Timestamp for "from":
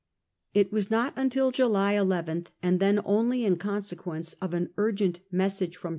5.77-5.89